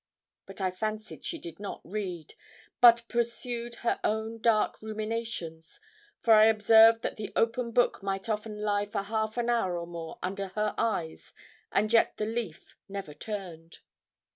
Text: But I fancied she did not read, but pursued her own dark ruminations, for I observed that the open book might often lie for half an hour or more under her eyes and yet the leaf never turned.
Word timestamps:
But 0.47 0.59
I 0.59 0.71
fancied 0.71 1.23
she 1.23 1.37
did 1.37 1.59
not 1.59 1.79
read, 1.83 2.33
but 2.81 3.03
pursued 3.07 3.75
her 3.85 3.99
own 4.03 4.39
dark 4.41 4.81
ruminations, 4.81 5.79
for 6.21 6.33
I 6.33 6.47
observed 6.47 7.03
that 7.03 7.17
the 7.17 7.31
open 7.35 7.69
book 7.69 8.01
might 8.01 8.27
often 8.27 8.57
lie 8.63 8.87
for 8.87 9.03
half 9.03 9.37
an 9.37 9.47
hour 9.51 9.77
or 9.77 9.85
more 9.85 10.17
under 10.23 10.47
her 10.55 10.73
eyes 10.75 11.35
and 11.71 11.93
yet 11.93 12.17
the 12.17 12.25
leaf 12.25 12.75
never 12.89 13.13
turned. 13.13 13.77